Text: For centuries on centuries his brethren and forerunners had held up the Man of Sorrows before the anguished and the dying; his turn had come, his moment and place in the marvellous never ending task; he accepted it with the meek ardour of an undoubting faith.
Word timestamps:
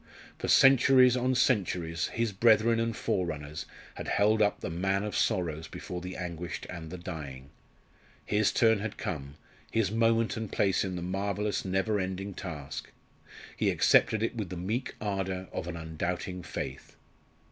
For 0.39 0.47
centuries 0.47 1.15
on 1.15 1.35
centuries 1.35 2.07
his 2.07 2.31
brethren 2.31 2.79
and 2.79 2.97
forerunners 2.97 3.67
had 3.93 4.07
held 4.07 4.41
up 4.41 4.59
the 4.61 4.71
Man 4.71 5.03
of 5.03 5.15
Sorrows 5.15 5.67
before 5.67 6.01
the 6.01 6.17
anguished 6.17 6.65
and 6.71 6.89
the 6.89 6.97
dying; 6.97 7.51
his 8.25 8.51
turn 8.51 8.79
had 8.79 8.97
come, 8.97 9.35
his 9.69 9.91
moment 9.91 10.35
and 10.35 10.51
place 10.51 10.83
in 10.83 10.95
the 10.95 11.03
marvellous 11.03 11.63
never 11.63 11.99
ending 11.99 12.33
task; 12.33 12.91
he 13.55 13.69
accepted 13.69 14.23
it 14.23 14.35
with 14.35 14.49
the 14.49 14.57
meek 14.57 14.95
ardour 14.99 15.47
of 15.51 15.67
an 15.67 15.77
undoubting 15.77 16.41
faith. 16.41 16.95